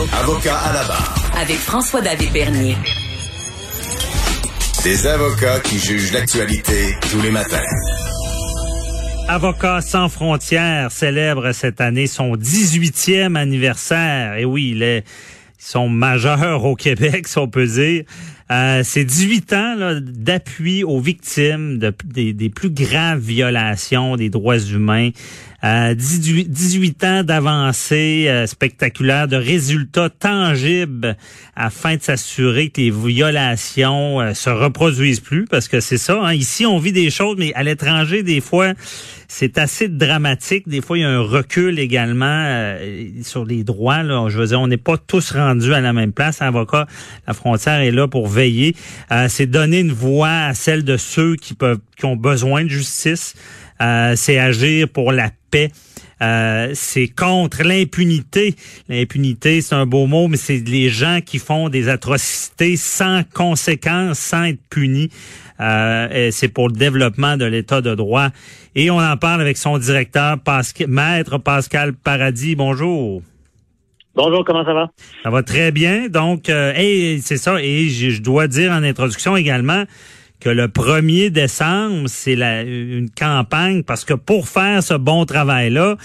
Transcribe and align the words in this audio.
Avocat 0.00 0.56
à 0.56 0.72
la 0.72 0.84
barre. 0.84 1.14
Avec 1.36 1.56
François-David 1.56 2.32
Bernier. 2.32 2.74
Des 4.82 5.06
avocats 5.06 5.60
qui 5.60 5.78
jugent 5.78 6.12
l'actualité 6.12 6.96
tous 7.10 7.20
les 7.20 7.30
matins. 7.30 7.60
Avocats 9.28 9.82
sans 9.82 10.08
frontières 10.08 10.90
célèbre 10.90 11.52
cette 11.52 11.82
année 11.82 12.06
son 12.06 12.34
18e 12.34 13.36
anniversaire. 13.36 14.38
Et 14.38 14.46
oui, 14.46 14.70
il 14.74 14.82
est, 14.82 15.00
ils 15.00 15.64
sont 15.64 15.90
majeurs 15.90 16.64
au 16.64 16.76
Québec, 16.76 17.28
si 17.28 17.36
on 17.36 17.48
peut 17.48 17.66
dire. 17.66 18.04
Euh, 18.50 18.80
c'est 18.82 19.04
18 19.04 19.52
ans 19.52 19.76
d'appui 20.00 20.82
aux 20.82 20.98
victimes 20.98 21.78
de, 21.78 21.92
des, 22.04 22.32
des, 22.32 22.48
plus 22.48 22.70
graves 22.70 23.20
violations 23.20 24.16
des 24.16 24.30
droits 24.30 24.58
humains. 24.58 25.10
Euh, 25.62 25.94
18, 25.94 26.50
18 26.50 27.04
ans 27.04 27.22
d'avancées 27.22 28.26
euh, 28.28 28.46
spectaculaires, 28.46 29.28
de 29.28 29.36
résultats 29.36 30.08
tangibles 30.08 31.18
afin 31.54 31.96
de 31.96 32.02
s'assurer 32.02 32.70
que 32.70 32.80
les 32.80 32.90
violations 32.90 34.22
euh, 34.22 34.32
se 34.32 34.48
reproduisent 34.48 35.20
plus, 35.20 35.44
parce 35.44 35.68
que 35.68 35.80
c'est 35.80 35.98
ça. 35.98 36.18
Hein. 36.22 36.32
Ici, 36.32 36.64
on 36.64 36.78
vit 36.78 36.92
des 36.92 37.10
choses, 37.10 37.36
mais 37.38 37.52
à 37.52 37.62
l'étranger, 37.62 38.22
des 38.22 38.40
fois, 38.40 38.72
c'est 39.28 39.58
assez 39.58 39.88
dramatique. 39.88 40.66
Des 40.66 40.80
fois, 40.80 40.96
il 40.96 41.02
y 41.02 41.04
a 41.04 41.10
un 41.10 41.20
recul 41.20 41.78
également 41.78 42.24
euh, 42.46 43.08
sur 43.22 43.44
les 43.44 43.62
droits. 43.62 44.02
Là. 44.02 44.30
Je 44.30 44.38
veux 44.38 44.46
dire, 44.46 44.60
on 44.62 44.66
n'est 44.66 44.78
pas 44.78 44.96
tous 44.96 45.32
rendus 45.32 45.74
à 45.74 45.82
la 45.82 45.92
même 45.92 46.12
place. 46.12 46.40
Avocat, 46.40 46.86
la 47.26 47.34
frontière 47.34 47.80
est 47.80 47.90
là 47.90 48.08
pour 48.08 48.28
veiller. 48.28 48.74
c'est 49.28 49.46
donner 49.46 49.80
une 49.80 49.92
voix 49.92 50.46
à 50.46 50.54
celle 50.54 50.84
de 50.84 50.96
ceux 50.96 51.36
qui 51.36 51.52
peuvent, 51.52 51.80
qui 51.98 52.06
ont 52.06 52.16
besoin 52.16 52.64
de 52.64 52.70
justice. 52.70 53.34
Euh, 53.80 54.14
c'est 54.16 54.38
agir 54.38 54.88
pour 54.88 55.12
la 55.12 55.30
paix. 55.50 55.70
Euh, 56.22 56.70
c'est 56.74 57.08
contre 57.08 57.62
l'impunité. 57.62 58.54
L'impunité, 58.88 59.62
c'est 59.62 59.74
un 59.74 59.86
beau 59.86 60.06
mot, 60.06 60.28
mais 60.28 60.36
c'est 60.36 60.58
les 60.58 60.90
gens 60.90 61.20
qui 61.24 61.38
font 61.38 61.68
des 61.68 61.88
atrocités 61.88 62.76
sans 62.76 63.22
conséquences, 63.32 64.18
sans 64.18 64.44
être 64.44 64.60
punis. 64.68 65.08
Euh, 65.60 66.30
c'est 66.30 66.48
pour 66.48 66.68
le 66.68 66.74
développement 66.74 67.36
de 67.36 67.44
l'État 67.44 67.80
de 67.80 67.94
droit. 67.94 68.28
Et 68.74 68.90
on 68.90 68.98
en 68.98 69.16
parle 69.16 69.40
avec 69.40 69.56
son 69.56 69.78
directeur, 69.78 70.36
Maître 70.88 71.38
Pascal 71.38 71.94
Paradis. 71.94 72.54
Bonjour. 72.54 73.22
Bonjour, 74.14 74.44
comment 74.44 74.64
ça 74.64 74.74
va? 74.74 74.90
Ça 75.22 75.30
va 75.30 75.42
très 75.42 75.70
bien. 75.70 76.08
Donc, 76.08 76.48
euh, 76.48 76.72
c'est 77.22 77.36
ça. 77.36 77.62
Et 77.62 77.88
je 77.88 78.20
dois 78.20 78.48
dire 78.48 78.72
en 78.72 78.82
introduction 78.82 79.36
également 79.36 79.84
que 80.40 80.48
le 80.48 80.68
1er 80.68 81.30
décembre, 81.30 82.08
c'est 82.08 82.34
une 82.34 83.10
campagne 83.10 83.82
parce 83.82 84.04
que 84.04 84.14
pour 84.14 84.48
faire 84.48 84.82
ce 84.82 84.94
bon 84.94 85.24
travail-là, 85.24 85.96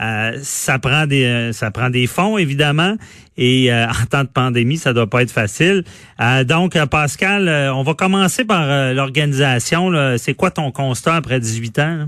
euh, 0.00 0.38
ça 0.42 0.80
prend 0.80 1.06
des 1.06 1.24
euh, 1.24 1.52
ça 1.52 1.70
prend 1.70 1.88
des 1.88 2.08
fonds 2.08 2.36
évidemment 2.36 2.96
et 3.36 3.72
euh, 3.72 3.86
en 4.02 4.06
temps 4.06 4.24
de 4.24 4.28
pandémie 4.28 4.76
ça 4.76 4.92
doit 4.92 5.08
pas 5.08 5.22
être 5.22 5.30
facile. 5.30 5.84
donc 6.46 6.76
Pascal, 6.86 7.48
on 7.72 7.82
va 7.84 7.94
commencer 7.94 8.44
par 8.44 8.92
l'organisation. 8.92 9.92
C'est 10.18 10.34
quoi 10.34 10.50
ton 10.50 10.72
constat 10.72 11.14
après 11.14 11.38
18 11.38 11.78
ans? 11.78 12.06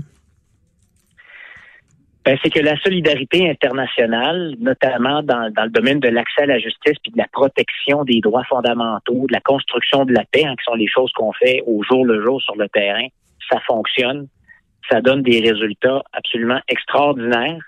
Ben, 2.27 2.37
c'est 2.43 2.49
que 2.49 2.59
la 2.59 2.75
solidarité 2.81 3.49
internationale, 3.49 4.53
notamment 4.59 5.23
dans, 5.23 5.49
dans 5.49 5.63
le 5.63 5.69
domaine 5.69 6.01
de 6.01 6.09
l'accès 6.09 6.41
à 6.41 6.45
la 6.45 6.59
justice 6.59 6.97
puis 7.01 7.13
de 7.13 7.17
la 7.17 7.27
protection 7.31 8.03
des 8.03 8.19
droits 8.19 8.43
fondamentaux, 8.43 9.27
de 9.27 9.31
la 9.31 9.39
construction 9.39 10.03
de 10.03 10.11
la 10.11 10.25
paix, 10.29 10.43
hein, 10.43 10.53
qui 10.57 10.65
sont 10.65 10.75
les 10.75 10.89
choses 10.89 11.09
qu'on 11.13 11.31
fait 11.31 11.63
au 11.65 11.83
jour 11.83 12.05
le 12.05 12.21
jour 12.25 12.41
sur 12.41 12.57
le 12.57 12.67
terrain, 12.67 13.07
ça 13.49 13.61
fonctionne. 13.61 14.27
Ça 14.91 14.99
donne 14.99 15.21
des 15.21 15.39
résultats 15.39 16.03
absolument 16.11 16.59
extraordinaires. 16.67 17.63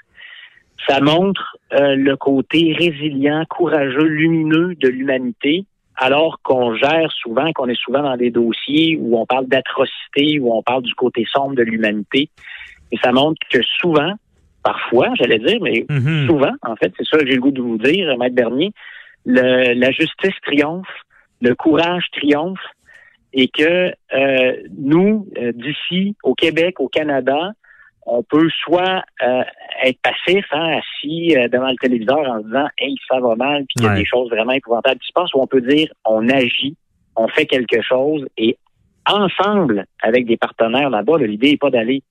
Ça 0.85 0.99
montre 0.99 1.55
euh, 1.71 1.95
le 1.95 2.17
côté 2.17 2.75
résilient, 2.77 3.45
courageux, 3.49 4.07
lumineux 4.07 4.75
de 4.75 4.89
l'humanité, 4.89 5.63
alors 5.95 6.41
qu'on 6.43 6.75
gère 6.75 7.09
souvent, 7.13 7.53
qu'on 7.53 7.69
est 7.69 7.79
souvent 7.79 8.01
dans 8.01 8.17
des 8.17 8.29
dossiers 8.29 8.97
où 8.99 9.17
on 9.17 9.25
parle 9.25 9.47
d'atrocité, 9.47 10.37
où 10.41 10.53
on 10.53 10.61
parle 10.63 10.83
du 10.83 10.95
côté 10.95 11.25
sombre 11.31 11.55
de 11.55 11.63
l'humanité. 11.63 12.29
Et 12.91 12.97
ça 13.01 13.13
montre 13.13 13.39
que 13.49 13.61
souvent, 13.79 14.15
parfois, 14.63 15.09
j'allais 15.15 15.39
dire, 15.39 15.59
mais 15.61 15.85
mhm. 15.89 16.27
souvent, 16.27 16.53
en 16.61 16.75
fait, 16.75 16.91
c'est 16.97 17.05
ça 17.05 17.17
que 17.17 17.27
j'ai 17.27 17.35
le 17.35 17.41
goût 17.41 17.51
de 17.51 17.61
vous 17.61 17.77
dire, 17.77 18.17
Maître 18.17 18.35
Bernier, 18.35 18.71
le, 19.25 19.73
la 19.73 19.91
justice 19.91 20.35
triomphe, 20.45 20.87
le 21.41 21.55
courage 21.55 22.05
triomphe, 22.11 22.59
et 23.33 23.47
que 23.47 23.91
euh, 24.13 24.53
nous, 24.77 25.27
euh, 25.37 25.51
d'ici, 25.53 26.15
au 26.23 26.33
Québec, 26.33 26.79
au 26.79 26.87
Canada, 26.87 27.51
on 28.05 28.23
peut 28.23 28.49
soit 28.63 29.03
euh, 29.21 29.43
être 29.83 29.99
passif, 30.01 30.45
hein, 30.51 30.79
assis 30.79 31.35
devant 31.51 31.69
le 31.69 31.75
téléviseur 31.75 32.19
en 32.19 32.39
se 32.39 32.45
disant 32.45 32.67
Hey, 32.79 32.95
ça 33.07 33.19
va 33.19 33.35
mal, 33.35 33.65
puis 33.65 33.75
il 33.77 33.83
y 33.83 33.87
a 33.87 33.95
des 33.95 34.05
choses 34.05 34.29
vraiment 34.29 34.53
épouvantables 34.53 34.99
qui 34.99 35.07
se 35.07 35.13
passent, 35.13 35.33
ou 35.35 35.41
on 35.41 35.47
peut 35.47 35.61
dire 35.61 35.89
on 36.05 36.27
agit, 36.27 36.75
on 37.15 37.27
fait 37.27 37.45
quelque 37.45 37.81
chose, 37.81 38.25
et 38.37 38.57
ensemble, 39.07 39.85
avec 40.01 40.25
des 40.25 40.37
partenaires 40.37 40.89
là-bas, 40.89 41.19
l'idée 41.19 41.51
n'est 41.51 41.57
pas 41.57 41.69
d'aller 41.69 42.01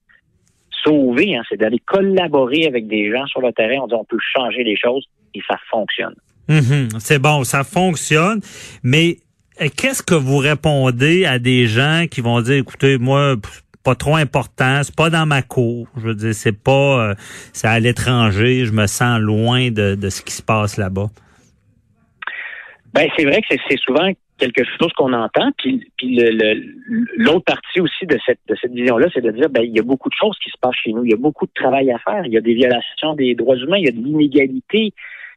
sauver, 0.88 1.36
hein, 1.36 1.42
c'est 1.48 1.56
d'aller 1.56 1.80
collaborer 1.84 2.66
avec 2.66 2.86
des 2.86 3.10
gens 3.10 3.26
sur 3.26 3.40
le 3.40 3.52
terrain. 3.52 3.82
On 3.82 3.86
dit 3.86 3.94
on 3.94 4.04
peut 4.04 4.18
changer 4.36 4.64
les 4.64 4.76
choses 4.76 5.06
et 5.34 5.40
ça 5.48 5.56
fonctionne. 5.70 6.14
Mhm. 6.48 6.88
c'est 6.98 7.18
bon, 7.18 7.44
ça 7.44 7.62
fonctionne, 7.62 8.40
mais 8.82 9.18
euh, 9.60 9.68
qu'est-ce 9.76 10.02
que 10.02 10.14
vous 10.14 10.38
répondez 10.38 11.26
à 11.26 11.38
des 11.38 11.66
gens 11.66 12.06
qui 12.10 12.22
vont 12.22 12.40
dire, 12.40 12.54
écoutez, 12.54 12.96
moi, 12.96 13.36
pas 13.84 13.94
trop 13.94 14.16
important, 14.16 14.80
c'est 14.82 14.96
pas 14.96 15.10
dans 15.10 15.26
ma 15.26 15.42
cour. 15.42 15.88
Je 15.96 16.02
veux 16.02 16.14
dire, 16.14 16.34
c'est 16.34 16.58
pas, 16.58 17.10
euh, 17.10 17.14
c'est 17.52 17.68
à 17.68 17.78
l'étranger, 17.80 18.64
je 18.64 18.72
me 18.72 18.86
sens 18.86 19.20
loin 19.20 19.70
de, 19.70 19.94
de 19.94 20.08
ce 20.08 20.22
qui 20.22 20.32
se 20.32 20.42
passe 20.42 20.78
là-bas. 20.78 21.08
Ben 22.94 23.06
c'est 23.16 23.24
vrai 23.24 23.42
que 23.42 23.54
c'est 23.68 23.78
souvent 23.78 24.10
quelque 24.38 24.64
chose 24.64 24.92
qu'on 24.96 25.12
entend. 25.12 25.50
Puis, 25.58 25.90
puis 25.96 26.18
l'autre 27.16 27.44
partie 27.44 27.80
aussi 27.80 28.06
de 28.06 28.18
cette, 28.24 28.40
de 28.48 28.56
cette 28.60 28.72
vision-là, 28.72 29.08
c'est 29.12 29.20
de 29.20 29.30
dire, 29.32 29.50
ben, 29.50 29.62
il 29.62 29.74
y 29.76 29.80
a 29.80 29.82
beaucoup 29.82 30.08
de 30.08 30.14
choses 30.14 30.38
qui 30.38 30.50
se 30.50 30.56
passent 30.60 30.76
chez 30.76 30.92
nous. 30.92 31.04
Il 31.04 31.10
y 31.10 31.14
a 31.14 31.18
beaucoup 31.18 31.46
de 31.46 31.52
travail 31.54 31.90
à 31.90 31.98
faire. 31.98 32.24
Il 32.24 32.32
y 32.32 32.38
a 32.38 32.40
des 32.40 32.54
violations 32.54 33.14
des 33.14 33.34
droits 33.34 33.56
humains. 33.56 33.78
Il 33.78 33.84
y 33.84 33.88
a 33.88 33.92
de 33.92 34.02
l'inégalité. 34.02 34.92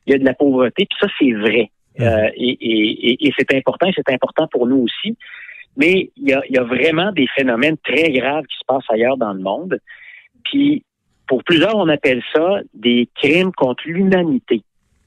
Il 0.05 0.13
y 0.13 0.15
a 0.15 0.19
de 0.19 0.25
la 0.25 0.33
pauvreté. 0.33 0.85
Puis 0.85 0.97
ça, 0.99 1.07
c'est 1.19 1.33
vrai. 1.33 1.69
Mmh. 1.97 2.03
Euh, 2.03 2.29
et, 2.35 2.57
et, 2.61 3.27
et 3.27 3.33
c'est 3.37 3.53
important. 3.55 3.87
Et 3.87 3.93
c'est 3.95 4.13
important 4.13 4.47
pour 4.47 4.67
nous 4.67 4.83
aussi. 4.83 5.17
Mais 5.77 6.11
il 6.17 6.29
y, 6.29 6.33
a, 6.33 6.41
il 6.49 6.55
y 6.55 6.59
a 6.59 6.63
vraiment 6.63 7.11
des 7.11 7.27
phénomènes 7.35 7.77
très 7.77 8.11
graves 8.11 8.45
qui 8.45 8.57
se 8.57 8.65
passent 8.67 8.89
ailleurs 8.89 9.17
dans 9.17 9.33
le 9.33 9.41
monde. 9.41 9.79
Puis, 10.43 10.83
pour 11.27 11.43
plusieurs, 11.43 11.75
on 11.75 11.87
appelle 11.87 12.21
ça 12.33 12.59
des 12.73 13.07
crimes 13.15 13.51
contre 13.53 13.83
l'humanité. 13.85 14.63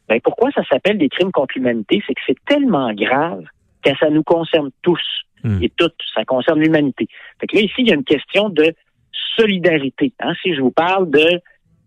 Ben, 0.08 0.20
pourquoi 0.20 0.50
ça 0.52 0.62
s'appelle 0.64 0.98
des 0.98 1.08
crimes 1.08 1.32
contre 1.32 1.54
l'humanité? 1.56 2.02
C'est 2.06 2.14
que 2.14 2.20
c'est 2.26 2.44
tellement 2.46 2.92
grave 2.92 3.44
que 3.92 3.98
ça 3.98 4.10
nous 4.10 4.22
concerne 4.22 4.70
tous 4.82 5.02
hmm. 5.42 5.62
et 5.62 5.70
toutes. 5.76 5.94
Ça 6.14 6.24
concerne 6.24 6.60
l'humanité. 6.60 7.06
Fait 7.40 7.46
que 7.46 7.56
là, 7.56 7.62
ici, 7.62 7.74
il 7.78 7.88
y 7.88 7.92
a 7.92 7.94
une 7.94 8.04
question 8.04 8.48
de 8.48 8.74
solidarité. 9.36 10.12
Hein? 10.20 10.32
Si 10.42 10.54
je 10.54 10.60
vous 10.60 10.70
parle 10.70 11.10
de 11.10 11.40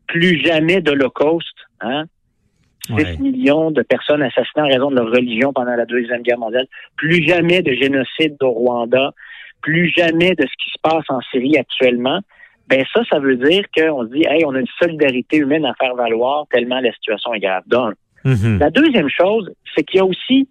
plus 0.08 0.40
jamais 0.44 0.82
d'Holocauste, 0.82 1.58
hein? 1.82 2.06
6 2.96 3.20
millions 3.20 3.72
de 3.72 3.82
personnes 3.82 4.22
assassinées 4.22 4.64
en 4.64 4.68
raison 4.68 4.90
de 4.90 4.96
leur 4.96 5.12
religion 5.12 5.52
pendant 5.52 5.76
la 5.76 5.86
Deuxième 5.86 6.22
Guerre 6.22 6.38
mondiale, 6.38 6.68
plus 6.96 7.26
jamais 7.28 7.62
de 7.62 7.74
génocide 7.74 8.38
au 8.42 8.52
Rwanda, 8.52 9.12
plus 9.62 9.92
jamais 9.96 10.36
de 10.36 10.44
ce 10.44 10.64
qui 10.64 10.70
se 10.70 10.80
passe 10.82 11.04
en 11.10 11.20
Syrie 11.32 11.58
actuellement, 11.58 12.22
ben 12.68 12.84
ça, 12.94 13.02
ça 13.10 13.20
veut 13.20 13.38
dire 13.38 13.64
qu'on 13.76 14.04
se 14.04 14.14
dit, 14.14 14.26
hey, 14.28 14.46
on 14.46 14.54
a 14.54 14.60
une 14.60 14.68
solidarité 14.80 15.38
humaine 15.38 15.66
à 15.66 15.74
faire 15.74 15.96
valoir 15.96 16.46
tellement 16.52 16.80
la 16.80 16.92
situation 16.94 17.34
est 17.34 17.40
grave. 17.40 17.64
Donc, 17.68 17.94
mm-hmm. 18.26 18.60
la 18.60 18.70
deuxième 18.70 19.10
chose, 19.10 19.52
c'est 19.76 19.84
qu'il 19.84 19.98
y 19.98 20.02
a 20.02 20.06
aussi 20.06 20.50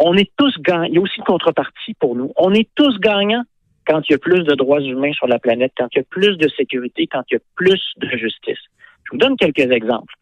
on 0.00 0.16
est 0.16 0.30
tous 0.36 0.56
gagnants. 0.60 0.84
Il 0.84 0.94
y 0.94 0.98
a 0.98 1.00
aussi 1.00 1.18
une 1.18 1.24
contrepartie 1.24 1.94
pour 1.94 2.16
nous. 2.16 2.32
On 2.36 2.52
est 2.52 2.68
tous 2.74 2.98
gagnants 2.98 3.44
quand 3.86 4.00
il 4.08 4.12
y 4.12 4.14
a 4.14 4.18
plus 4.18 4.42
de 4.44 4.54
droits 4.54 4.80
humains 4.80 5.12
sur 5.12 5.26
la 5.26 5.38
planète, 5.38 5.72
quand 5.76 5.88
il 5.92 5.98
y 5.98 6.00
a 6.00 6.04
plus 6.08 6.36
de 6.36 6.48
sécurité, 6.48 7.06
quand 7.06 7.22
il 7.30 7.34
y 7.34 7.36
a 7.36 7.40
plus 7.54 7.82
de 7.98 8.08
justice. 8.16 8.58
Je 9.04 9.12
vous 9.12 9.18
donne 9.18 9.36
quelques 9.36 9.70
exemples, 9.70 10.14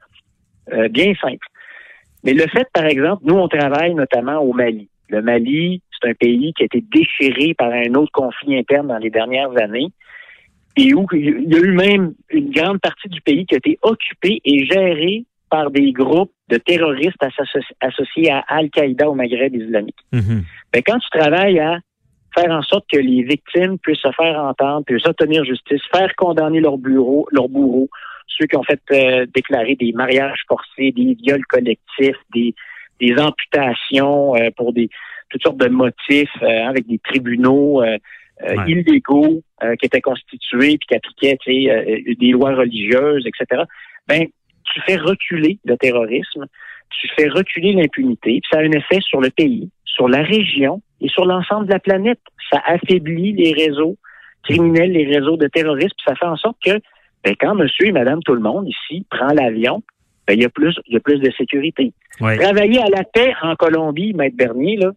euh, 0.73 0.89
bien 0.89 1.15
simples. 1.21 1.47
Mais 2.25 2.35
le 2.35 2.47
fait, 2.49 2.67
par 2.73 2.87
exemple, 2.87 3.23
nous, 3.25 3.35
on 3.35 3.49
travaille 3.49 3.95
notamment 3.95 4.39
au 4.39 4.53
Mali. 4.53 4.89
Le 5.09 5.23
Mali, 5.23 5.83
c'est 5.93 6.11
un 6.11 6.15
pays 6.15 6.53
qui 6.55 6.63
a 6.65 6.67
été 6.67 6.83
déchiré 6.93 7.55
par 7.55 7.71
un 7.71 7.95
autre 7.95 8.13
conflit 8.13 8.59
interne 8.59 8.89
dans 8.89 8.99
les 8.99 9.11
dernières 9.11 9.57
années 9.63 9.89
et 10.77 10.95
où 10.95 11.07
il 11.13 11.53
y 11.53 11.57
a 11.57 11.59
eu 11.59 11.73
même 11.73 12.15
une 12.31 12.51
grande 12.51 12.81
partie 12.81 13.09
du 13.09 13.21
pays 13.21 13.47
qui 13.47 13.55
a 13.55 13.59
été 13.59 13.79
occupée 13.83 14.41
et 14.45 14.65
gérée 14.65 15.25
par 15.51 15.71
des 15.71 15.93
groupes 15.93 16.33
de 16.49 16.57
terroristes 16.59 17.23
associés 17.81 18.31
à 18.31 18.41
Al-Qaïda 18.49 19.09
au 19.09 19.15
Maghreb 19.15 19.55
islamique. 19.55 19.99
Mm 20.13 20.41
quand 20.87 20.99
tu 20.99 21.11
travailles 21.19 21.59
à 21.59 21.79
faire 22.35 22.51
en 22.51 22.63
sorte 22.63 22.85
que 22.91 22.99
les 22.99 23.23
victimes 23.23 23.79
puissent 23.79 24.01
se 24.01 24.13
faire 24.13 24.39
entendre, 24.39 24.85
puissent 24.85 25.07
obtenir 25.07 25.45
justice, 25.45 25.81
faire 25.93 26.15
condamner 26.17 26.61
leurs 26.61 26.79
bureaux, 26.79 27.27
leurs 27.33 27.49
bourreaux, 27.49 27.89
ceux 28.27 28.47
qui 28.47 28.57
ont 28.57 28.63
fait 28.63 28.81
euh, 28.93 29.27
déclarer 29.35 29.75
des 29.75 29.93
mariages 29.93 30.43
forcés, 30.47 30.93
des 30.93 31.17
viols 31.23 31.45
collectifs, 31.47 32.17
des, 32.35 32.55
des 33.01 33.19
amputations 33.19 34.37
euh, 34.37 34.51
pour 34.57 34.73
des 34.73 34.89
toutes 35.31 35.43
sortes 35.43 35.59
de 35.59 35.69
motifs 35.69 36.31
euh, 36.43 36.67
avec 36.67 36.87
des 36.87 36.99
tribunaux 36.99 37.83
illégaux 38.69 39.43
qui 39.81 39.87
étaient 39.87 40.01
constitués 40.01 40.79
puis 40.79 40.87
qui 40.89 40.95
appliquaient 40.95 41.39
des 42.21 42.31
lois 42.31 42.55
religieuses, 42.55 43.27
etc. 43.27 43.65
Ben 44.07 44.29
tu 44.73 44.81
fais 44.87 44.97
reculer 44.97 45.59
le 45.65 45.77
terrorisme, 45.77 46.47
tu 46.91 47.09
fais 47.17 47.29
reculer 47.29 47.73
l'impunité, 47.73 48.41
puis 48.41 48.49
ça 48.51 48.59
a 48.59 48.63
un 48.63 48.73
effet 48.73 49.01
sur 49.01 49.21
le 49.21 49.31
pays, 49.31 49.71
sur 49.85 50.09
la 50.09 50.23
région 50.23 50.83
et 51.01 51.09
sur 51.09 51.25
l'ensemble 51.25 51.67
de 51.67 51.73
la 51.73 51.81
planète. 51.81 52.21
Ça 52.51 52.63
affaiblit 52.65 53.33
les 53.33 53.53
réseaux 53.53 53.97
criminels, 54.45 54.93
les 54.93 55.07
réseaux 55.07 55.37
de 55.37 55.47
terrorisme, 55.49 55.95
puis 55.97 56.05
ça 56.07 56.15
fait 56.15 56.27
en 56.27 56.37
sorte 56.37 56.57
que 56.65 56.81
ben, 57.25 57.35
quand 57.39 57.55
monsieur 57.55 57.87
et 57.87 57.93
madame 57.93 58.23
tout 58.23 58.35
le 58.35 58.41
monde 58.41 58.69
ici 58.69 59.05
prend 59.11 59.29
l'avion, 59.29 59.83
ben, 60.27 60.35
il 60.35 60.43
y 60.43 60.45
a 60.45 60.49
plus 60.49 60.79
il 60.87 60.95
y 60.95 60.97
a 60.97 61.01
plus 61.01 61.19
de 61.19 61.31
sécurité. 61.33 61.93
Travailler 62.19 62.81
à 62.81 62.89
la 62.95 63.05
paix 63.05 63.35
en 63.43 63.55
Colombie, 63.57 64.13
Maître 64.15 64.37
Bernier, 64.37 64.77
là, 64.77 64.93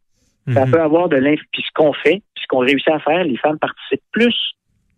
ça 0.53 0.65
mhm. 0.65 0.71
peut 0.71 0.81
avoir 0.81 1.09
de 1.09 1.17
l'influence. 1.17 1.47
Puis 1.51 1.63
ce 1.63 1.71
qu'on 1.73 1.93
fait, 1.93 2.21
puis 2.33 2.43
ce 2.43 2.47
qu'on 2.47 2.59
réussit 2.59 2.89
à 2.89 2.99
faire, 2.99 3.23
les 3.23 3.37
femmes 3.37 3.59
participent 3.59 4.01
plus 4.11 4.35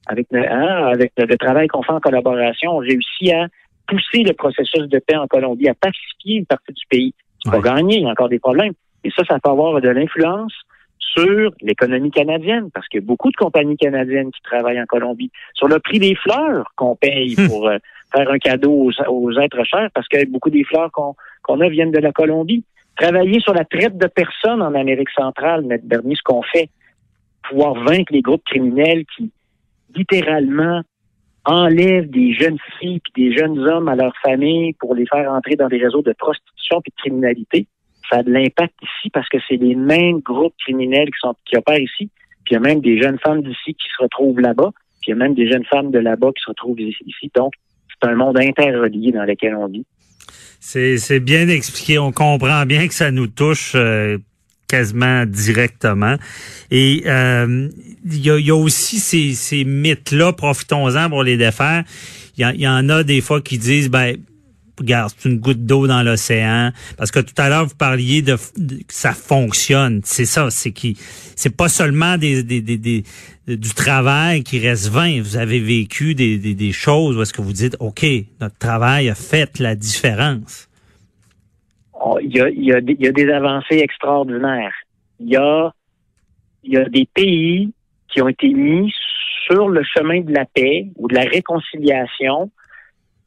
avec, 0.07 0.27
hein, 0.33 0.91
avec 0.91 1.11
le, 1.17 1.37
travail 1.37 1.67
qu'on 1.67 1.83
fait 1.83 1.91
en 1.91 1.99
collaboration. 1.99 2.71
On 2.71 2.79
réussit 2.79 3.31
à 3.31 3.47
pousser 3.87 4.23
le 4.23 4.33
processus 4.33 4.87
de 4.87 4.99
paix 4.99 5.15
en 5.15 5.27
Colombie, 5.27 5.67
à 5.67 5.73
pacifier 5.73 6.37
une 6.37 6.45
partie 6.45 6.73
du 6.73 6.85
pays. 6.89 7.13
C'est 7.43 7.51
pas 7.51 7.59
gagner, 7.59 7.97
il 7.97 8.03
y 8.03 8.05
a 8.05 8.09
encore 8.09 8.29
des 8.29 8.39
problèmes. 8.39 8.73
Et 9.03 9.11
ça, 9.11 9.23
ça 9.27 9.39
peut 9.39 9.49
avoir 9.49 9.81
de 9.81 9.89
l'influence 9.89 10.53
sur 10.97 11.51
l'économie 11.61 12.11
canadienne, 12.11 12.69
parce 12.73 12.87
qu'il 12.87 13.01
y 13.01 13.03
a 13.03 13.05
beaucoup 13.05 13.29
de 13.29 13.35
compagnies 13.35 13.77
canadiennes 13.77 14.31
qui 14.31 14.41
travaillent 14.41 14.81
en 14.81 14.85
Colombie, 14.85 15.31
sur 15.53 15.67
le 15.67 15.79
prix 15.79 15.99
des 15.99 16.15
fleurs 16.15 16.71
qu'on 16.75 16.95
paye 16.95 17.35
hmm. 17.37 17.47
pour 17.47 17.67
euh, 17.67 17.77
faire 18.15 18.29
un 18.29 18.37
cadeau 18.39 18.89
aux, 19.07 19.39
êtres 19.39 19.63
chers, 19.63 19.89
parce 19.93 20.07
que 20.07 20.25
beaucoup 20.27 20.49
des 20.49 20.63
fleurs 20.63 20.91
qu'on 20.91 21.61
a 21.61 21.69
viennent 21.69 21.91
de 21.91 21.99
la 21.99 22.11
Colombie. 22.11 22.63
Travailler 22.95 23.39
sur 23.39 23.53
la 23.53 23.65
traite 23.65 23.97
de 23.97 24.07
personnes 24.07 24.61
en 24.61 24.75
Amérique 24.75 25.09
centrale, 25.09 25.65
M. 25.69 25.79
Bernier, 25.83 26.15
ce 26.15 26.21
qu'on 26.23 26.43
fait, 26.43 26.69
pouvoir 27.49 27.73
vaincre 27.73 28.13
les 28.13 28.21
groupes 28.21 28.43
criminels 28.45 29.03
qui, 29.15 29.31
littéralement, 29.95 30.81
enlèvent 31.45 32.09
des 32.09 32.33
jeunes 32.33 32.57
filles 32.79 33.01
et 33.15 33.21
des 33.21 33.37
jeuns 33.37 33.57
hommes 33.57 33.87
à 33.87 33.95
leur 33.95 34.13
famille 34.23 34.73
pour 34.73 34.95
les 34.95 35.05
faire 35.05 35.31
entrer 35.31 35.55
dans 35.55 35.67
des 35.67 35.77
réseaux 35.77 36.01
de 36.01 36.13
prostitution 36.13 36.79
et 36.79 36.89
de 36.89 36.95
criminalité 36.97 37.67
ça 38.09 38.19
a 38.19 38.23
de 38.23 38.31
l'impact 38.31 38.73
ici 38.81 39.09
parce 39.11 39.27
que 39.29 39.37
c'est 39.47 39.57
les 39.57 39.75
mêmes 39.75 40.19
groupes 40.19 40.53
criminels 40.59 41.07
qui 41.07 41.19
sont 41.19 41.35
qui 41.45 41.57
opèrent 41.57 41.79
ici. 41.79 42.09
Puis 42.45 42.51
il 42.51 42.53
y 42.53 42.57
a 42.57 42.59
même 42.59 42.81
des 42.81 43.01
jeunes 43.01 43.19
femmes 43.19 43.41
d'ici 43.41 43.73
qui 43.73 43.87
se 43.97 44.03
retrouvent 44.03 44.39
là-bas. 44.39 44.71
Puis 45.01 45.07
il 45.07 45.09
y 45.11 45.13
a 45.13 45.15
même 45.15 45.33
des 45.33 45.49
jeunes 45.49 45.65
femmes 45.65 45.91
de 45.91 45.99
là-bas 45.99 46.29
qui 46.35 46.43
se 46.43 46.49
retrouvent 46.49 46.79
ici. 46.79 47.31
Donc, 47.35 47.53
c'est 47.89 48.09
un 48.09 48.15
monde 48.15 48.37
interrelié 48.39 49.11
dans 49.11 49.23
lequel 49.23 49.55
on 49.55 49.67
vit. 49.67 49.85
C'est 50.59 51.19
bien 51.19 51.47
expliqué. 51.49 51.99
On 51.99 52.11
comprend 52.11 52.65
bien 52.65 52.87
que 52.87 52.93
ça 52.93 53.11
nous 53.11 53.27
touche 53.27 53.73
euh, 53.75 54.17
quasiment 54.73 55.27
directement. 55.27 56.15
Et 56.71 57.03
euh, 57.05 57.69
il 58.05 58.25
y, 58.25 58.49
a, 58.49 58.55
aussi 58.55 58.97
ces, 58.99 59.33
ces 59.33 59.65
mythes-là, 59.65 60.33
profitons-en 60.33 61.11
pour 61.11 61.21
les 61.21 61.37
défaire. 61.37 61.83
Il 62.37 62.59
y, 62.59 62.67
en 62.67 62.89
a 62.89 63.03
des 63.03 63.21
fois 63.21 63.39
qui 63.39 63.59
disent, 63.59 63.91
ben 63.91 64.17
regarde, 64.79 65.13
c'est 65.15 65.29
une 65.29 65.37
goutte 65.37 65.63
d'eau 65.63 65.85
dans 65.85 66.01
l'océan. 66.01 66.71
Parce 66.97 67.11
que 67.11 67.19
tout 67.19 67.35
à 67.37 67.49
l'heure, 67.49 67.67
vous 67.67 67.75
parliez 67.75 68.23
de, 68.23 68.35
que 68.35 68.41
ça 68.89 69.13
fonctionne. 69.13 70.01
C'est 70.03 70.25
ça, 70.25 70.49
c'est 70.49 70.71
qui, 70.71 70.97
c'est 71.35 71.55
pas 71.55 71.69
seulement 71.69 72.17
du 72.17 73.03
travail 73.75 74.41
qui 74.43 74.57
reste 74.57 74.87
vain. 74.87 75.21
Vous 75.21 75.37
avez 75.37 75.59
vécu 75.59 76.15
des, 76.15 76.39
des, 76.39 76.55
des 76.55 76.71
choses 76.71 77.15
où 77.15 77.21
est-ce 77.21 77.33
que 77.33 77.43
vous 77.43 77.53
dites, 77.53 77.77
OK, 77.79 78.03
notre 78.41 78.57
travail 78.57 79.07
a 79.09 79.15
fait 79.15 79.59
la 79.59 79.75
différence. 79.75 80.67
Oh, 82.05 82.17
il 82.21 82.35
y 82.35 82.41
a, 82.41 82.49
il 82.49 82.63
y 82.63 82.73
a, 82.73 82.79
y 82.79 83.07
a 83.07 83.11
des 83.11 83.29
avancées 83.29 83.77
extraordinaires. 83.77 84.73
Il 85.19 85.29
y 85.29 85.37
a, 85.37 85.71
il 86.63 86.73
y 86.73 86.77
a 86.77 86.83
des 86.85 87.07
pays 87.13 87.71
qui 88.09 88.21
ont 88.21 88.27
été 88.27 88.49
mis 88.49 88.93
sur 89.45 89.69
le 89.69 89.83
chemin 89.83 90.19
de 90.21 90.33
la 90.33 90.45
paix 90.45 90.87
ou 90.97 91.07
de 91.07 91.15
la 91.15 91.21
réconciliation 91.21 92.51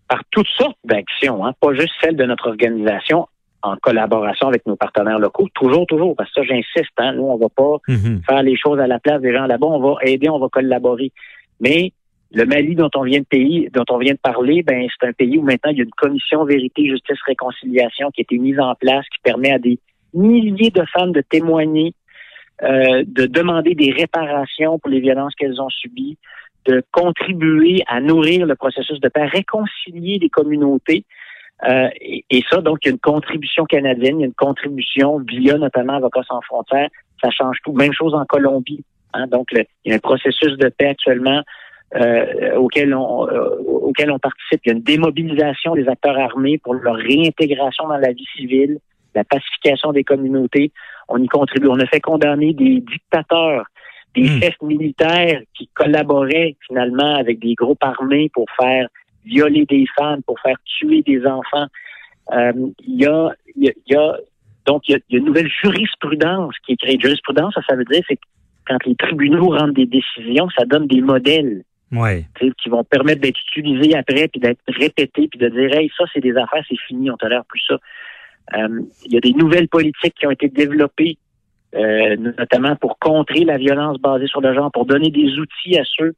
par 0.08 0.20
toutes 0.30 0.48
sortes 0.48 0.78
d'actions, 0.84 1.44
hein, 1.44 1.52
pas 1.58 1.72
juste 1.74 1.94
celles 2.02 2.16
de 2.16 2.24
notre 2.24 2.48
organisation 2.48 3.26
en 3.62 3.76
collaboration 3.76 4.48
avec 4.48 4.64
nos 4.66 4.76
partenaires 4.76 5.18
locaux, 5.18 5.48
toujours, 5.54 5.86
toujours, 5.86 6.14
parce 6.14 6.30
que 6.32 6.42
ça, 6.42 6.46
j'insiste, 6.46 6.92
hein, 6.98 7.14
nous, 7.14 7.24
on 7.24 7.36
va 7.36 7.48
pas 7.48 7.78
mhm. 7.88 8.22
faire 8.22 8.42
les 8.42 8.56
choses 8.56 8.78
à 8.78 8.86
la 8.86 9.00
place 9.00 9.20
des 9.22 9.32
gens 9.32 9.46
là-bas, 9.46 9.66
on 9.66 9.80
va 9.80 9.96
aider, 10.02 10.28
on 10.28 10.38
va 10.38 10.48
collaborer. 10.48 11.12
Mais 11.60 11.92
le 12.32 12.44
Mali 12.44 12.74
dont 12.74 12.90
on 12.94 13.04
vient 13.04 13.20
de 13.20 14.18
parler, 14.20 14.62
ben 14.62 14.86
c'est 14.98 15.06
un 15.06 15.12
pays 15.12 15.38
où 15.38 15.42
maintenant 15.42 15.70
il 15.70 15.78
y 15.78 15.80
a 15.80 15.84
une 15.84 15.90
commission 15.90 16.44
vérité, 16.44 16.88
justice, 16.88 17.18
réconciliation 17.26 18.10
qui 18.10 18.20
a 18.20 18.22
été 18.22 18.38
mise 18.38 18.58
en 18.58 18.74
place, 18.74 19.04
qui 19.14 19.20
permet 19.22 19.52
à 19.52 19.58
des 19.58 19.78
milliers 20.12 20.70
de 20.70 20.84
femmes 20.92 21.12
de 21.12 21.20
témoigner, 21.20 21.94
euh, 22.62 23.04
de 23.06 23.26
demander 23.26 23.74
des 23.74 23.92
réparations 23.92 24.78
pour 24.78 24.90
les 24.90 25.00
violences 25.00 25.34
qu'elles 25.34 25.60
ont 25.60 25.68
subies, 25.68 26.18
de 26.64 26.82
contribuer 26.90 27.82
à 27.86 28.00
nourrir 28.00 28.46
le 28.46 28.56
processus 28.56 28.98
de 29.00 29.08
paix, 29.08 29.26
réconcilier 29.26 30.18
les 30.18 30.30
communautés. 30.30 31.04
Euh, 31.66 31.88
et, 32.00 32.42
ça, 32.50 32.60
donc, 32.60 32.78
il 32.82 32.88
y 32.88 32.90
a 32.90 32.92
une 32.92 32.98
contribution 32.98 33.64
canadienne, 33.64 34.18
il 34.18 34.22
y 34.22 34.24
a 34.24 34.26
une 34.26 34.34
contribution 34.34 35.20
via 35.20 35.58
notamment 35.58 35.94
Avocats 35.94 36.24
sans 36.28 36.40
frontières. 36.42 36.88
Ça 37.22 37.30
change 37.30 37.58
tout. 37.64 37.72
Même 37.72 37.92
chose 37.92 38.14
en 38.14 38.24
Colombie. 38.24 38.84
Hein. 39.14 39.26
donc, 39.28 39.46
il 39.52 39.64
y 39.86 39.92
a 39.92 39.94
un 39.94 40.00
processus 40.00 40.58
de 40.58 40.68
paix 40.68 40.88
actuellement 40.88 41.42
euh, 41.94 42.56
auquel, 42.56 42.94
on, 42.94 43.28
euh, 43.28 43.56
auquel 43.66 44.10
on 44.10 44.18
participe. 44.18 44.60
Il 44.64 44.68
y 44.68 44.72
a 44.72 44.76
une 44.76 44.82
démobilisation 44.82 45.74
des 45.74 45.88
acteurs 45.88 46.18
armés 46.18 46.58
pour 46.58 46.74
leur 46.74 46.96
réintégration 46.96 47.86
dans 47.88 47.98
la 47.98 48.12
vie 48.12 48.26
civile, 48.36 48.78
la 49.14 49.24
pacification 49.24 49.92
des 49.92 50.04
communautés. 50.04 50.72
On 51.08 51.22
y 51.22 51.28
contribue. 51.28 51.68
On 51.68 51.78
a 51.78 51.86
fait 51.86 52.00
condamner 52.00 52.52
des 52.52 52.80
dictateurs 52.80 53.66
des 54.16 54.22
hmm. 54.22 54.40
chefs 54.40 54.62
militaires 54.62 55.42
qui 55.54 55.68
collaboraient 55.74 56.56
finalement 56.66 57.16
avec 57.16 57.38
des 57.38 57.54
groupes 57.54 57.82
armés 57.82 58.30
pour 58.32 58.46
faire 58.58 58.88
violer 59.24 59.66
des 59.66 59.84
femmes, 59.96 60.22
pour 60.22 60.40
faire 60.40 60.56
tuer 60.64 61.02
des 61.02 61.24
enfants. 61.26 61.66
Euh, 62.32 62.52
il 62.80 63.02
y, 63.02 63.06
a, 63.06 63.32
y, 63.56 63.94
a, 63.94 64.16
donc 64.64 64.88
il 64.88 64.92
y 64.92 64.94
a, 64.94 65.18
une 65.18 65.26
nouvelle 65.26 65.50
jurisprudence 65.62 66.54
qui 66.64 66.72
est 66.72 66.76
créée. 66.76 66.98
Jurisprudence, 66.98 67.54
ça, 67.54 67.60
ça 67.68 67.76
veut 67.76 67.84
dire 67.84 68.02
c'est 68.08 68.18
quand 68.66 68.84
les 68.84 68.96
tribunaux 68.96 69.50
rendent 69.50 69.74
des 69.74 69.86
décisions, 69.86 70.48
ça 70.56 70.64
donne 70.64 70.86
des 70.88 71.00
modèles 71.00 71.62
ouais. 71.92 72.26
qui 72.62 72.68
vont 72.68 72.84
permettre 72.84 73.20
d'être 73.20 73.38
utilisés 73.48 73.96
après, 73.96 74.28
puis 74.28 74.40
d'être 74.40 74.60
répétés, 74.68 75.28
puis 75.28 75.38
de 75.38 75.48
dire 75.48 75.74
hey, 75.74 75.90
ça 75.96 76.04
c'est 76.12 76.20
des 76.20 76.36
affaires, 76.36 76.64
c'est 76.68 76.80
fini, 76.86 77.10
on 77.10 77.16
tolère 77.16 77.44
plus 77.44 77.62
ça. 77.66 77.78
Euh, 78.54 78.80
il 79.04 79.12
y 79.12 79.16
a 79.16 79.20
des 79.20 79.32
nouvelles 79.32 79.68
politiques 79.68 80.14
qui 80.14 80.26
ont 80.26 80.30
été 80.30 80.48
développées 80.48 81.18
euh, 81.74 82.16
notamment 82.16 82.76
pour 82.76 82.98
contrer 82.98 83.44
la 83.44 83.58
violence 83.58 83.98
basée 83.98 84.28
sur 84.28 84.40
le 84.40 84.54
genre, 84.54 84.70
pour 84.70 84.86
donner 84.86 85.10
des 85.10 85.38
outils 85.38 85.78
à 85.78 85.82
ceux 85.84 86.14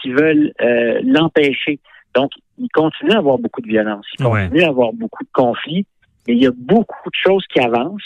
qui 0.00 0.10
veulent 0.10 0.52
euh, 0.62 1.00
l'empêcher. 1.04 1.78
Donc, 2.14 2.30
il 2.58 2.68
continue 2.68 3.12
à 3.12 3.18
avoir 3.18 3.38
beaucoup 3.38 3.60
de 3.60 3.66
violence, 3.66 4.06
il 4.18 4.24
continue 4.24 4.62
à 4.62 4.68
avoir 4.68 4.92
beaucoup 4.92 5.24
de 5.24 5.28
conflits, 5.32 5.84
mais 6.26 6.34
il 6.34 6.42
y 6.42 6.46
a 6.46 6.52
beaucoup 6.56 7.10
de 7.10 7.16
choses 7.16 7.44
qui 7.52 7.60
avancent. 7.60 8.02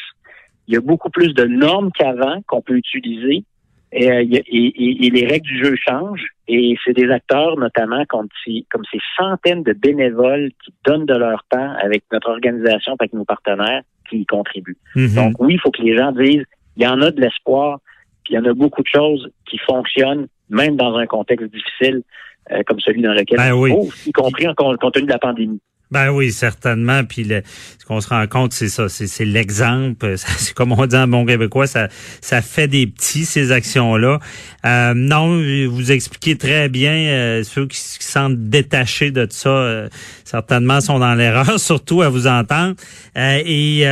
Il 0.66 0.75
y 0.75 0.76
a 0.76 0.80
beaucoup 0.80 1.11
plus 1.11 1.35
de 1.35 1.44
normes 1.44 1.90
qu'avant 1.92 2.42
qu'on 2.47 2.62
peut 2.62 2.76
utiliser. 2.76 3.44
Et, 3.92 4.11
euh, 4.11 4.23
et, 4.23 5.11
les 5.11 5.26
règles 5.26 5.47
du 5.47 5.64
jeu 5.64 5.75
changent. 5.76 6.28
Et 6.47 6.76
c'est 6.85 6.92
des 6.92 7.11
acteurs, 7.11 7.57
notamment 7.59 8.04
comme, 8.07 8.28
comme 8.71 8.83
ces 8.90 8.99
centaines 9.16 9.62
de 9.62 9.73
bénévoles 9.73 10.50
qui 10.64 10.73
donnent 10.85 11.07
de 11.07 11.16
leur 11.16 11.45
temps 11.50 11.75
avec 11.83 12.04
notre 12.12 12.30
organisation, 12.30 12.95
avec 12.99 13.12
nos 13.12 13.25
partenaires, 13.25 13.83
qui 14.09 14.18
y 14.18 14.26
contribuent. 14.26 14.76
Mm-hmm. 14.95 15.14
Donc 15.14 15.35
oui, 15.38 15.54
il 15.54 15.61
faut 15.61 15.71
que 15.71 15.83
les 15.83 15.97
gens 15.97 16.12
disent, 16.12 16.45
il 16.76 16.83
y 16.83 16.87
en 16.87 17.00
a 17.02 17.11
de 17.11 17.21
l'espoir, 17.21 17.80
puis 18.25 18.35
il 18.35 18.37
y 18.37 18.38
en 18.38 18.45
a 18.45 18.54
beaucoup 18.54 18.83
de 18.83 18.88
choses 18.88 19.30
qui 19.49 19.59
fonctionnent, 19.59 20.26
même 20.49 20.76
dans 20.76 20.97
un 20.97 21.07
contexte 21.07 21.47
difficile 21.52 22.02
euh, 22.50 22.62
comme 22.66 22.80
celui 22.80 23.02
dans 23.02 23.12
lequel 23.12 23.37
ben 23.37 23.52
on 23.52 23.68
trouve, 23.68 23.95
y 24.07 24.12
compris 24.12 24.49
en 24.49 24.54
compte 24.54 24.80
tenu 24.92 25.07
de 25.07 25.12
la 25.12 25.18
pandémie. 25.18 25.61
Ben 25.90 26.11
oui, 26.11 26.33
certainement. 26.33 27.02
Puis 27.04 27.25
ce 27.25 27.85
qu'on 27.87 28.00
se 28.00 28.09
rend 28.09 28.26
compte, 28.26 28.52
c'est 28.52 28.68
ça, 28.68 28.88
c'est 28.88 29.25
l'exemple. 29.25 30.16
C'est 30.38 30.52
comme 30.52 30.73
on 30.73 30.87
dit 30.87 30.97
en 30.97 31.09
bon 31.09 31.25
québécois, 31.25 31.66
ça, 31.66 31.88
ça 32.21 32.42
fait 32.42 32.68
des 32.68 32.87
petits 32.87 33.25
ces 33.25 33.52
actions-là. 33.52 34.21
Euh, 34.66 34.92
non, 34.95 35.40
vous 35.68 35.92
expliquez 35.92 36.37
très 36.37 36.68
bien. 36.68 36.92
Euh, 36.92 37.42
ceux 37.42 37.66
qui 37.66 37.78
se 37.78 38.02
sentent 38.02 38.38
détachés 38.50 39.11
de 39.11 39.26
ça, 39.30 39.49
euh, 39.49 39.88
certainement 40.25 40.80
sont 40.80 40.99
dans 40.99 41.14
l'erreur, 41.14 41.59
surtout 41.61 42.02
à 42.02 42.11
vous 42.11 42.26
entendre. 42.26 42.75
et 43.16 43.85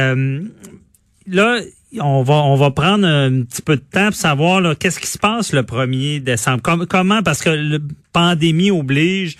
là, 1.28 1.60
on 2.00 2.22
va 2.22 2.34
on 2.34 2.56
va 2.56 2.70
prendre 2.70 3.06
un 3.06 3.42
petit 3.42 3.62
peu 3.62 3.76
de 3.76 3.82
temps 3.82 4.08
pour 4.08 4.16
savoir 4.16 4.78
qu'est-ce 4.78 5.00
qui 5.00 5.06
se 5.06 5.18
passe 5.18 5.52
le 5.52 5.62
1er 5.62 6.20
décembre? 6.20 6.62
comment? 6.86 7.22
Parce 7.22 7.42
que 7.42 7.50
la 7.50 7.78
pandémie 8.12 8.70
oblige 8.70 9.36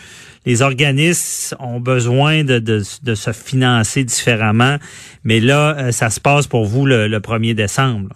les 0.47 0.63
organismes 0.63 1.57
ont 1.61 1.81
besoin 1.81 2.45
de, 2.45 2.59
de, 2.61 2.81
se 2.81 3.33
financer 3.33 4.05
différemment, 4.05 4.77
mais 5.25 5.41
là 5.41 5.77
euh, 5.77 5.91
ça 5.91 6.09
se 6.09 6.21
passe 6.21 6.47
pour 6.47 6.65
vous 6.65 6.87
le, 6.87 7.09
1er 7.09 7.55
décembre. 7.55 8.15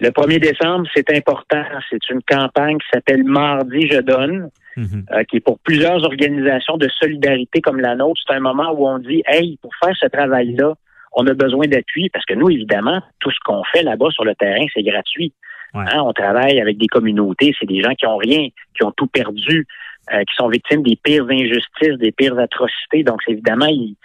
Le 0.00 0.10
1er 0.10 0.38
décembre, 0.38 0.86
c'est 0.94 1.10
important. 1.10 1.64
C'est 1.88 2.10
une 2.10 2.20
campagne 2.28 2.76
qui 2.78 2.86
s'appelle 2.92 3.24
Mardi 3.24 3.88
je 3.90 4.00
donne, 4.00 4.50
mhm. 4.76 5.06
euh, 5.12 5.24
qui 5.24 5.38
est 5.38 5.40
pour 5.40 5.58
plusieurs 5.60 6.04
organisations 6.04 6.76
de 6.76 6.88
solidarité 7.00 7.62
comme 7.62 7.80
la 7.80 7.96
nôtre. 7.96 8.20
C'est 8.26 8.34
un 8.34 8.40
moment 8.40 8.70
où 8.72 8.86
on 8.86 8.98
dit, 8.98 9.22
hey, 9.26 9.58
pour 9.62 9.72
faire 9.82 9.96
ce 9.98 10.06
travail-là, 10.06 10.74
on 11.14 11.26
a 11.26 11.32
besoin 11.32 11.66
d'appui 11.66 12.10
parce 12.10 12.26
que 12.26 12.34
nous, 12.34 12.50
évidemment, 12.50 13.00
tout 13.20 13.30
ce 13.30 13.38
qu'on 13.44 13.62
fait 13.72 13.82
là-bas 13.82 14.10
sur 14.10 14.24
le 14.24 14.34
terrain, 14.34 14.66
c'est 14.74 14.82
gratuit. 14.82 15.32
Hein, 15.74 16.02
on 16.04 16.12
travaille 16.12 16.60
avec 16.60 16.78
des 16.78 16.86
communautés, 16.86 17.52
c'est 17.58 17.66
des 17.66 17.82
gens 17.82 17.94
qui 17.94 18.06
ont 18.06 18.16
rien, 18.16 18.46
qui 18.76 18.84
ont 18.84 18.92
tout 18.92 19.08
perdu. 19.08 19.66
Qui 20.10 20.34
sont 20.36 20.48
victimes 20.48 20.82
des 20.82 20.96
pires 20.96 21.26
injustices, 21.28 21.98
des 21.98 22.12
pires 22.12 22.38
atrocités. 22.38 23.02
Donc, 23.02 23.20
évidemment, 23.26 23.66
ils, 23.66 23.96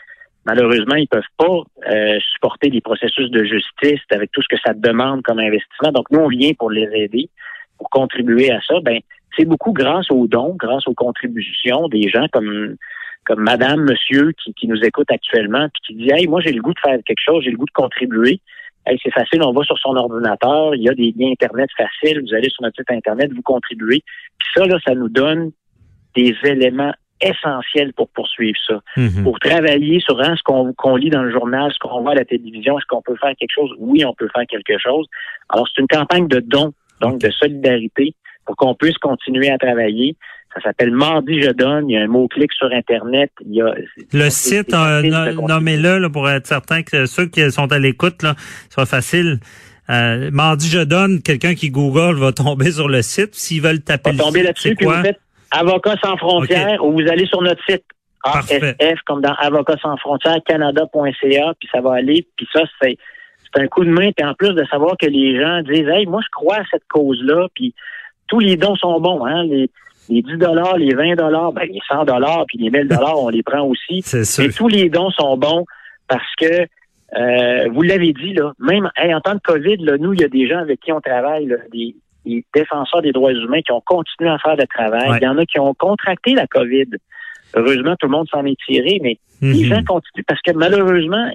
malheureusement, 0.45 0.95
ils 0.95 1.07
peuvent 1.07 1.21
pas 1.37 1.63
supporter 2.33 2.69
des 2.69 2.81
processus 2.81 3.29
de 3.31 3.43
justice 3.43 4.01
avec 4.11 4.31
tout 4.31 4.41
ce 4.41 4.47
que 4.47 4.61
ça 4.65 4.73
demande 4.73 5.23
comme 5.23 5.39
investissement. 5.39 5.91
Donc, 5.91 6.05
nous, 6.11 6.19
on 6.19 6.27
vient 6.27 6.53
pour 6.53 6.71
les 6.71 6.89
aider, 6.93 7.29
pour 7.77 7.89
contribuer 7.89 8.51
à 8.51 8.59
ça. 8.61 8.75
Ben, 8.81 8.99
c'est 9.37 9.45
beaucoup 9.45 9.73
grâce 9.73 10.09
aux 10.11 10.27
dons, 10.27 10.55
grâce 10.57 10.87
aux 10.87 10.93
contributions 10.93 11.87
des 11.87 12.09
gens 12.09 12.27
comme 12.31 12.75
comme 13.25 13.41
madame, 13.41 13.81
monsieur 13.81 14.31
qui, 14.43 14.53
qui 14.53 14.67
nous 14.67 14.81
écoute 14.83 15.11
actuellement, 15.11 15.67
puis 15.73 15.81
qui 15.85 15.93
dit 15.95 16.09
Hey, 16.11 16.27
moi 16.27 16.41
j'ai 16.41 16.51
le 16.51 16.61
goût 16.61 16.73
de 16.73 16.79
faire 16.79 16.97
quelque 17.05 17.21
chose, 17.23 17.43
j'ai 17.43 17.51
le 17.51 17.57
goût 17.57 17.65
de 17.65 17.71
contribuer. 17.71 18.41
Hey, 18.87 18.97
c'est 19.03 19.13
facile, 19.13 19.43
on 19.43 19.51
va 19.51 19.63
sur 19.63 19.77
son 19.77 19.95
ordinateur, 19.95 20.73
il 20.73 20.81
y 20.81 20.89
a 20.89 20.93
des 20.93 21.13
liens 21.15 21.31
Internet 21.31 21.69
faciles, 21.77 22.21
vous 22.21 22.33
allez 22.33 22.49
sur 22.49 22.63
notre 22.63 22.77
site 22.77 22.89
Internet, 22.89 23.31
vous 23.33 23.41
contribuez. 23.43 24.01
Puis 24.39 24.49
ça, 24.55 24.65
là, 24.65 24.79
ça 24.85 24.95
nous 24.95 25.09
donne 25.09 25.51
des 26.19 26.35
éléments 26.43 26.93
essentiels 27.21 27.93
pour 27.93 28.09
poursuivre 28.09 28.57
ça. 28.65 28.79
Mhm. 28.97 29.23
Pour 29.23 29.39
travailler 29.39 29.99
sur 29.99 30.19
hein, 30.21 30.35
ce 30.37 30.43
qu'on 30.43 30.95
lit 30.95 31.09
dans 31.09 31.23
le 31.23 31.31
journal, 31.31 31.71
ce 31.73 31.79
qu'on 31.79 32.01
voit 32.01 32.11
à 32.11 32.15
la 32.15 32.25
télévision, 32.25 32.77
est-ce 32.77 32.85
qu'on 32.87 33.01
peut 33.01 33.15
faire 33.19 33.33
quelque 33.37 33.53
chose? 33.53 33.71
Oui, 33.77 34.05
on 34.05 34.13
peut 34.13 34.29
faire 34.33 34.45
quelque 34.47 34.77
chose. 34.77 35.05
Alors, 35.49 35.67
c'est 35.67 35.81
une 35.81 35.87
campagne 35.87 36.27
de 36.27 36.39
dons, 36.39 36.73
donc 37.01 37.19
de 37.19 37.29
solidarité, 37.29 38.13
pour 38.45 38.55
qu'on 38.55 38.75
puisse 38.75 38.97
continuer 38.97 39.49
à 39.49 39.57
travailler. 39.57 40.15
Ça 40.53 40.61
s'appelle 40.61 40.91
Mardi 40.91 41.41
Je 41.41 41.51
donne. 41.51 41.89
Il 41.89 41.93
y 41.93 41.97
a 41.97 42.01
un 42.01 42.07
mot-clic 42.07 42.51
sur 42.53 42.71
Internet. 42.71 43.31
Il 43.45 43.55
y 43.55 43.61
a, 43.61 43.75
le 44.13 44.29
site, 44.29 44.73
euh, 44.73 45.01
nommez-le 45.47 45.99
là, 45.99 46.09
pour 46.09 46.27
être 46.29 46.47
certain 46.47 46.81
que 46.81 47.05
ceux 47.05 47.27
qui 47.27 47.51
sont 47.51 47.71
à 47.71 47.77
l'écoute, 47.77 48.23
là, 48.23 48.35
soit 48.69 48.87
facile. 48.87 49.39
Euh, 49.91 50.29
Mardi 50.31 50.69
Je 50.69 50.79
donne, 50.79 51.21
quelqu'un 51.21 51.53
qui 51.53 51.69
Google 51.69 52.17
va 52.17 52.31
tomber 52.31 52.71
sur 52.71 52.87
le 52.87 53.01
site. 53.01 53.35
S'ils 53.35 53.61
veulent 53.61 53.81
taper 53.81 54.11
va 54.11 54.23
tomber 54.23 54.43
là-dessus, 54.43 54.75
vous 54.79 54.91
faites 55.03 55.19
Avocats 55.51 55.97
sans 56.03 56.17
frontières 56.17 56.83
ou 56.83 56.93
vous 56.93 57.07
allez 57.09 57.25
sur 57.25 57.41
notre 57.41 57.63
site 57.67 57.83
ASF, 58.23 58.99
comme 59.05 59.21
dans 59.21 59.33
Avocats 59.33 59.77
sans 59.81 59.97
frontières, 59.97 60.39
canada.ca, 60.45 61.53
puis 61.59 61.69
ça 61.71 61.81
va 61.81 61.93
aller. 61.93 62.27
Puis 62.35 62.47
ça, 62.53 62.61
c'est 62.81 62.97
c'est 63.53 63.61
un 63.63 63.67
coup 63.67 63.83
de 63.83 63.89
main. 63.89 64.11
Puis 64.11 64.25
en 64.25 64.33
plus 64.33 64.53
de 64.53 64.63
savoir 64.65 64.95
que 64.97 65.07
les 65.07 65.39
gens 65.39 65.61
disent, 65.61 65.87
hey, 65.87 66.05
moi, 66.05 66.21
je 66.23 66.29
crois 66.31 66.57
à 66.57 66.63
cette 66.71 66.87
cause-là, 66.87 67.47
puis 67.53 67.73
tous 68.27 68.39
les 68.39 68.57
dons 68.57 68.75
sont 68.75 68.99
bons, 68.99 69.25
hein. 69.25 69.43
Les, 69.43 69.69
les 70.09 70.21
10 70.21 70.37
dollars, 70.37 70.77
les 70.77 70.93
20 70.93 71.15
dollars, 71.15 71.51
ben, 71.51 71.67
les 71.67 71.79
100 71.87 72.05
dollars, 72.05 72.45
puis 72.47 72.57
les 72.57 72.69
1000 72.69 72.87
dollars, 72.87 73.19
on 73.19 73.29
les 73.29 73.43
prend 73.43 73.61
aussi. 73.61 74.01
C'est 74.03 74.45
Et 74.45 74.49
tous 74.51 74.67
les 74.67 74.89
dons 74.89 75.11
sont 75.11 75.37
bons 75.37 75.65
parce 76.07 76.35
que 76.37 76.67
euh, 77.17 77.69
vous 77.71 77.81
l'avez 77.81 78.13
dit 78.13 78.33
là, 78.33 78.53
même 78.59 78.89
en 78.97 79.21
temps 79.21 79.35
de 79.35 79.39
Covid, 79.39 79.77
là, 79.77 79.97
nous, 79.97 80.13
il 80.13 80.21
y 80.21 80.23
a 80.23 80.27
des 80.27 80.47
gens 80.47 80.59
avec 80.59 80.79
qui 80.79 80.91
on 80.91 81.01
travaille, 81.01 81.45
là, 81.47 81.57
des, 81.71 81.95
des, 82.29 82.45
défenseurs 82.53 83.01
des 83.01 83.11
droits 83.11 83.31
humains 83.33 83.61
qui 83.61 83.71
ont 83.71 83.81
continué 83.81 84.29
à 84.29 84.37
faire 84.39 84.55
le 84.55 84.67
travail. 84.67 85.19
Il 85.21 85.23
y 85.23 85.27
en 85.27 85.37
a 85.37 85.45
qui 85.45 85.59
ont 85.59 85.73
contracté 85.73 86.33
la 86.33 86.47
COVID. 86.47 86.87
Heureusement, 87.55 87.95
tout 87.99 88.07
le 88.07 88.11
monde 88.11 88.27
s'en 88.29 88.45
est 88.45 88.57
tiré, 88.65 88.99
mais 89.01 89.17
les 89.41 89.63
Mhm. 89.63 89.75
gens 89.75 89.83
continuent 89.83 90.23
parce 90.27 90.41
que 90.41 90.51
malheureusement, 90.51 91.31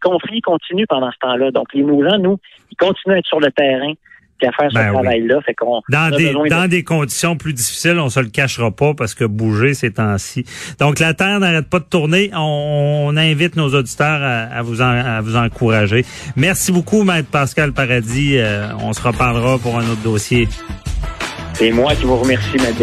compris, 0.00 0.36
ils 0.36 0.42
continuent 0.42 0.86
pendant 0.88 1.10
ce 1.10 1.18
temps-là. 1.20 1.50
Donc, 1.50 1.72
les 1.74 1.82
mouvements, 1.82 2.18
nous, 2.18 2.38
ils 2.70 2.76
continuent 2.76 3.14
à 3.14 3.18
être 3.18 3.26
sur 3.26 3.40
le 3.40 3.50
terrain 3.52 3.92
faire 4.40 4.68
Ben 4.72 4.80
ce 4.82 4.86
oui. 4.88 4.92
travail-là. 4.94 5.40
Fait 5.44 5.54
qu'on 5.54 5.80
Dans 5.88 6.10
des, 6.16 6.32
de- 6.32 6.48
dans 6.48 6.68
des 6.68 6.82
conditions 6.84 7.36
plus 7.36 7.52
difficiles, 7.52 7.98
on 7.98 8.08
se 8.10 8.20
le 8.20 8.28
cachera 8.28 8.70
pas 8.70 8.94
parce 8.94 9.14
que 9.14 9.24
bouger 9.24 9.74
ces 9.74 9.90
temps-ci. 9.92 10.44
Donc 10.78 10.98
la 10.98 11.14
Terre 11.14 11.40
n'arrête 11.40 11.68
pas 11.68 11.78
de 11.78 11.84
tourner. 11.84 12.30
On, 12.34 13.04
on 13.08 13.16
invite 13.16 13.56
nos 13.56 13.74
auditeurs 13.74 14.20
à, 14.22 14.56
à 14.56 14.62
vous 14.62 14.80
en- 14.82 14.84
à 14.84 15.20
vous 15.20 15.36
encourager. 15.36 16.04
Merci 16.36 16.72
beaucoup, 16.72 17.02
Maître 17.04 17.28
Pascal 17.30 17.72
Paradis. 17.72 18.36
Euh, 18.38 18.68
on 18.82 18.92
se 18.92 19.02
reparlera 19.02 19.58
pour 19.58 19.78
un 19.78 19.82
autre 19.82 20.02
dossier. 20.02 20.48
C'est 21.54 21.72
moi 21.72 21.94
qui 21.94 22.04
vous 22.04 22.16
remercie, 22.16 22.56
madame. 22.56 22.74